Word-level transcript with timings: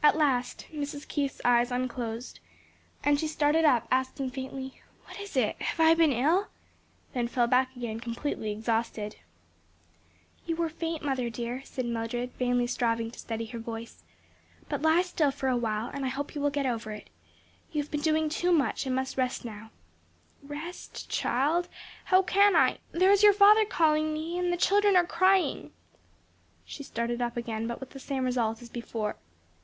At 0.00 0.16
last 0.16 0.68
Mrs. 0.72 1.06
Keith's 1.06 1.40
eyes 1.44 1.70
unclosed 1.70 2.40
and 3.04 3.20
she 3.20 3.26
started 3.28 3.66
up 3.66 3.86
asking 3.90 4.30
faintly 4.30 4.80
"What 5.04 5.20
is 5.20 5.36
it? 5.36 5.60
have 5.60 5.80
I 5.80 5.92
been 5.92 6.12
ill?" 6.12 6.46
then 7.12 7.28
fell 7.28 7.46
back 7.46 7.76
again 7.76 8.00
completely 8.00 8.50
exhausted. 8.50 9.16
"You 10.46 10.56
were 10.56 10.70
faint, 10.70 11.02
mother 11.04 11.28
dear," 11.28 11.62
said 11.64 11.84
Mildred, 11.84 12.30
vainly 12.38 12.66
striving 12.66 13.10
to 13.10 13.18
steady 13.18 13.46
her 13.46 13.58
voice, 13.58 14.02
"but 14.70 14.80
lie 14.80 15.02
still 15.02 15.30
for 15.32 15.48
a 15.48 15.58
while 15.58 15.88
and 15.92 16.06
I 16.06 16.08
hope 16.08 16.34
you 16.34 16.40
will 16.40 16.48
get 16.48 16.64
over 16.66 16.92
it. 16.92 17.10
You 17.72 17.82
have 17.82 17.90
been 17.90 18.00
doing 18.00 18.30
too 18.30 18.50
much 18.52 18.86
and 18.86 18.94
must 18.94 19.18
rest 19.18 19.44
now." 19.44 19.72
"Rest, 20.42 21.10
child! 21.10 21.68
how 22.06 22.22
can 22.22 22.56
I? 22.56 22.78
There 22.92 23.10
is 23.10 23.22
your 23.22 23.34
father 23.34 23.66
calling 23.66 24.14
me. 24.14 24.38
And 24.38 24.52
the 24.52 24.56
children 24.56 24.96
are 24.96 25.04
crying." 25.06 25.72
She 26.64 26.82
started 26.84 27.20
up 27.20 27.36
again 27.36 27.66
but 27.66 27.78
with 27.80 27.90
the 27.90 28.00
same 28.00 28.24
result 28.24 28.62
as 28.62 28.70
before. 28.70 29.16